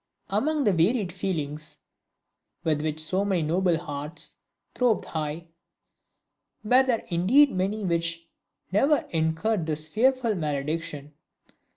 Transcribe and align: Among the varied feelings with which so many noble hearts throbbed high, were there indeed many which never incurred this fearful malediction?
Among 0.29 0.63
the 0.63 0.73
varied 0.73 1.13
feelings 1.13 1.77
with 2.63 2.81
which 2.81 2.99
so 2.99 3.23
many 3.23 3.43
noble 3.43 3.77
hearts 3.77 4.37
throbbed 4.73 5.05
high, 5.05 5.49
were 6.63 6.81
there 6.81 7.05
indeed 7.09 7.51
many 7.51 7.85
which 7.85 8.27
never 8.71 9.05
incurred 9.11 9.67
this 9.67 9.87
fearful 9.87 10.33
malediction? 10.33 11.13